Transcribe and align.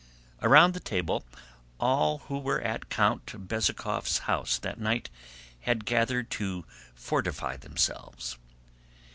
Around 0.41 0.73
the 0.73 0.79
table 0.79 1.25
all 1.79 2.23
who 2.27 2.39
were 2.39 2.59
at 2.61 2.89
Count 2.89 3.27
Bezúkhov's 3.27 4.17
house 4.25 4.57
that 4.57 4.79
night 4.79 5.11
had 5.59 5.85
gathered 5.85 6.31
to 6.31 6.65
fortify 6.95 7.55
themselves. 7.55 8.39